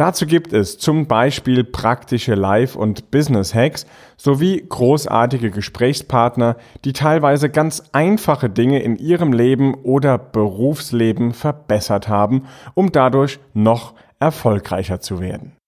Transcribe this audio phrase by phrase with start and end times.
[0.00, 3.84] Dazu gibt es zum Beispiel praktische Live- und Business-Hacks
[4.16, 12.46] sowie großartige Gesprächspartner, die teilweise ganz einfache Dinge in ihrem Leben oder Berufsleben verbessert haben,
[12.72, 15.59] um dadurch noch erfolgreicher zu werden.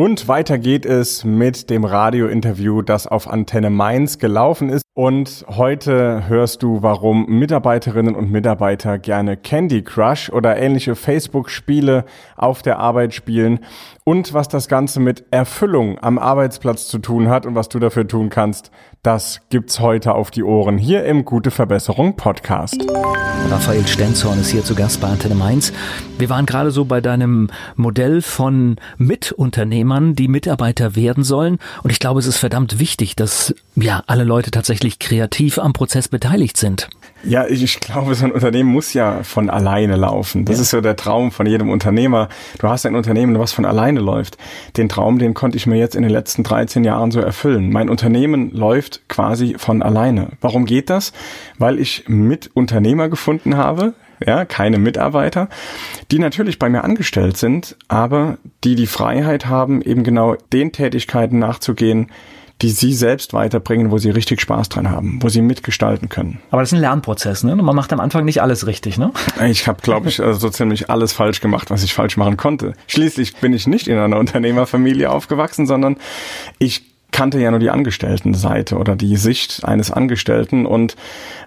[0.00, 4.82] Und weiter geht es mit dem Radiointerview, das auf Antenne Mainz gelaufen ist.
[4.94, 12.62] Und heute hörst du, warum Mitarbeiterinnen und Mitarbeiter gerne Candy Crush oder ähnliche Facebook-Spiele auf
[12.62, 13.60] der Arbeit spielen
[14.04, 18.08] und was das Ganze mit Erfüllung am Arbeitsplatz zu tun hat und was du dafür
[18.08, 18.70] tun kannst,
[19.02, 22.84] das gibt's heute auf die Ohren hier im Gute Verbesserung Podcast.
[23.48, 25.72] Raphael Stenzhorn ist hier zu Gast bei Antenne Mainz.
[26.18, 28.76] Wir waren gerade so bei deinem Modell von
[29.90, 31.58] Mitunternehmern, die Mitarbeiter werden sollen.
[31.82, 36.08] Und ich glaube, es ist verdammt wichtig, dass ja alle Leute tatsächlich kreativ am Prozess
[36.08, 36.88] beteiligt sind.
[37.22, 40.46] Ja, ich glaube, so ein Unternehmen muss ja von alleine laufen.
[40.46, 40.62] Das ja.
[40.62, 42.28] ist so der Traum von jedem Unternehmer.
[42.58, 44.38] Du hast ein Unternehmen, was von alleine läuft.
[44.78, 47.70] Den Traum, den konnte ich mir jetzt in den letzten 13 Jahren so erfüllen.
[47.70, 50.28] Mein Unternehmen läuft quasi von alleine.
[50.40, 51.12] Warum geht das?
[51.58, 53.92] Weil ich mit Unternehmer gefunden habe,
[54.24, 55.48] ja, keine Mitarbeiter,
[56.10, 61.38] die natürlich bei mir angestellt sind, aber die die Freiheit haben, eben genau den Tätigkeiten
[61.38, 62.10] nachzugehen,
[62.62, 66.40] die sie selbst weiterbringen, wo sie richtig Spaß dran haben, wo sie mitgestalten können.
[66.50, 67.52] Aber das ist ein Lernprozess, ne?
[67.52, 69.12] Und man macht am Anfang nicht alles richtig, ne?
[69.48, 72.74] Ich habe, glaube ich, also so ziemlich alles falsch gemacht, was ich falsch machen konnte.
[72.86, 75.96] Schließlich bin ich nicht in einer Unternehmerfamilie aufgewachsen, sondern
[76.58, 80.96] ich kannte ja nur die Angestelltenseite oder die Sicht eines Angestellten und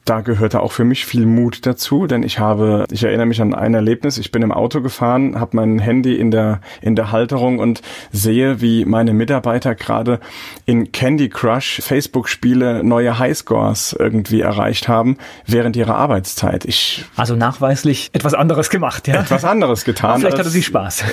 [0.06, 3.54] da gehörte auch für mich viel Mut dazu, denn ich habe, ich erinnere mich an
[3.54, 7.60] ein Erlebnis, ich bin im Auto gefahren, habe mein Handy in der in der Halterung
[7.60, 10.20] und sehe, wie meine Mitarbeiter gerade
[10.66, 16.66] in Candy Crush Facebook Spiele neue Highscores irgendwie erreicht haben während ihrer Arbeitszeit.
[16.66, 19.22] Ich also nachweislich etwas anderes gemacht, ja?
[19.22, 20.12] Etwas anderes getan.
[20.12, 21.04] Aber vielleicht hatte sie Spaß.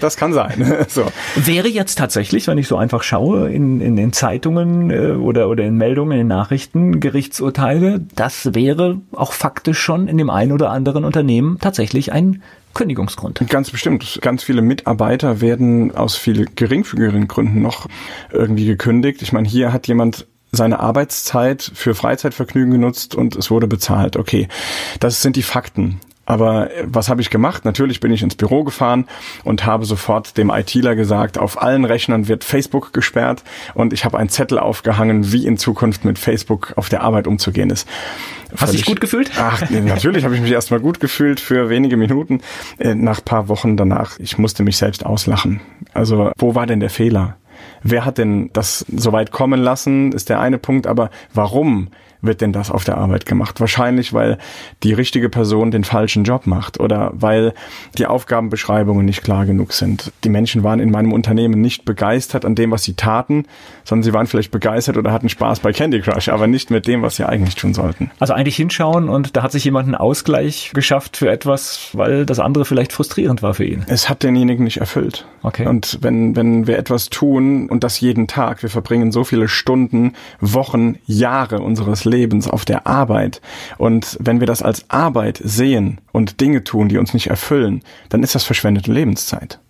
[0.00, 0.76] Das kann sein.
[0.88, 1.04] so.
[1.36, 5.64] Wäre jetzt tatsächlich, wenn ich so einfach schaue in, in in Zeitungen äh, oder, oder
[5.64, 11.04] in Meldungen, in Nachrichten, Gerichtsurteile, das wäre auch faktisch schon in dem einen oder anderen
[11.04, 12.42] Unternehmen tatsächlich ein
[12.74, 13.42] Kündigungsgrund.
[13.48, 14.18] Ganz bestimmt.
[14.22, 17.86] Ganz viele Mitarbeiter werden aus viel geringfügigeren Gründen noch
[18.30, 19.22] irgendwie gekündigt.
[19.22, 24.16] Ich meine, hier hat jemand seine Arbeitszeit für Freizeitvergnügen genutzt und es wurde bezahlt.
[24.16, 24.48] Okay,
[25.00, 26.00] das sind die Fakten.
[26.28, 27.64] Aber äh, was habe ich gemacht?
[27.64, 29.06] Natürlich bin ich ins Büro gefahren
[29.44, 33.42] und habe sofort dem ITler gesagt, auf allen Rechnern wird Facebook gesperrt
[33.74, 37.70] und ich habe einen Zettel aufgehangen, wie in Zukunft mit Facebook auf der Arbeit umzugehen
[37.70, 37.88] ist.
[38.56, 39.30] Hast du dich gut gefühlt?
[39.38, 42.40] Ach, natürlich habe ich mich erstmal gut gefühlt für wenige Minuten.
[42.78, 45.60] Äh, nach paar Wochen danach, ich musste mich selbst auslachen.
[45.94, 47.37] Also, wo war denn der Fehler?
[47.82, 51.88] Wer hat denn das so weit kommen lassen, ist der eine Punkt, aber warum
[52.20, 53.60] wird denn das auf der Arbeit gemacht?
[53.60, 54.38] Wahrscheinlich, weil
[54.82, 57.54] die richtige Person den falschen Job macht oder weil
[57.96, 60.12] die Aufgabenbeschreibungen nicht klar genug sind.
[60.24, 63.44] Die Menschen waren in meinem Unternehmen nicht begeistert an dem, was sie taten,
[63.84, 67.02] sondern sie waren vielleicht begeistert oder hatten Spaß bei Candy Crush, aber nicht mit dem,
[67.02, 68.10] was sie eigentlich tun sollten.
[68.18, 72.40] Also eigentlich hinschauen und da hat sich jemand einen Ausgleich geschafft für etwas, weil das
[72.40, 73.84] andere vielleicht frustrierend war für ihn.
[73.88, 75.26] Es hat denjenigen nicht erfüllt.
[75.42, 75.66] Okay.
[75.66, 80.14] Und wenn, wenn wir etwas tun und das jeden Tag, wir verbringen so viele Stunden,
[80.40, 83.40] Wochen, Jahre unseres Lebens auf der Arbeit.
[83.76, 88.22] Und wenn wir das als Arbeit sehen und Dinge tun, die uns nicht erfüllen, dann
[88.22, 89.60] ist das verschwendete Lebenszeit.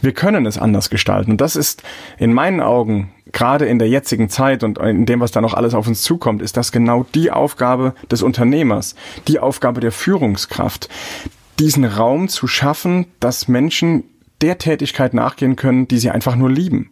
[0.00, 1.32] Wir können es anders gestalten.
[1.32, 1.82] Und das ist
[2.18, 5.74] in meinen Augen, gerade in der jetzigen Zeit und in dem, was da noch alles
[5.74, 8.94] auf uns zukommt, ist das genau die Aufgabe des Unternehmers,
[9.28, 10.88] die Aufgabe der Führungskraft,
[11.58, 14.04] diesen Raum zu schaffen, dass Menschen
[14.42, 16.90] der Tätigkeit nachgehen können, die sie einfach nur lieben.